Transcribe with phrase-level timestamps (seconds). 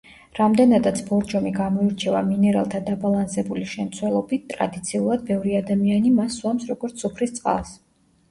[0.37, 7.75] რამდენადაც, „ბორჯომი“ გამოირჩევა მინერალთა დაბალანსებული შემცველობით, ტრადიციულად, ბევრი ადამიანი მას სვამს, როგორც სუფრის წყალს.